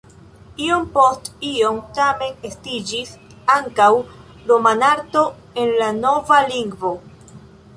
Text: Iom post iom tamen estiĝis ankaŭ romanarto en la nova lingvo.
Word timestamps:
Iom 0.67 0.85
post 0.93 1.27
iom 1.49 1.75
tamen 1.97 2.47
estiĝis 2.49 3.11
ankaŭ 3.57 3.91
romanarto 4.53 5.23
en 5.65 5.77
la 5.83 5.91
nova 6.01 6.41
lingvo. 6.55 6.95